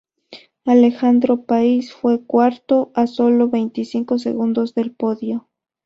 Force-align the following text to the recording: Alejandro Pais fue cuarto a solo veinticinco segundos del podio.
Alejandro 0.65 1.43
Pais 1.43 1.93
fue 1.93 2.25
cuarto 2.25 2.91
a 2.95 3.05
solo 3.05 3.49
veinticinco 3.49 4.17
segundos 4.17 4.73
del 4.73 4.93
podio. 4.95 5.47